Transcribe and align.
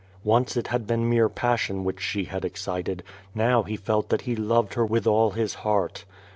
Once 0.23 0.57
it 0.57 0.69
had 0.69 0.87
been 0.87 1.07
mere 1.07 1.29
passion 1.29 1.83
which 1.83 2.01
she 2.01 2.23
had 2.23 2.43
excited, 2.43 3.03
now 3.35 3.61
he 3.61 3.77
felt 3.77 4.09
that 4.09 4.21
he 4.21 4.35
loved 4.35 4.73
her 4.73 4.83
with 4.83 5.05
all 5.05 5.29
his 5.29 5.53
heart. 5.61 6.05